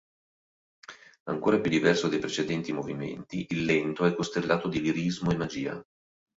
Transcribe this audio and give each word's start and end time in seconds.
Ancora 1.25 1.59
più 1.59 1.69
diverso 1.69 2.07
dai 2.07 2.17
precedenti 2.17 2.73
movimenti, 2.73 3.45
il 3.49 3.65
"Lento" 3.65 4.05
è 4.05 4.15
costellato 4.15 4.67
di 4.67 4.81
lirismo 4.81 5.29
e 5.31 5.37
magia. 5.37 5.85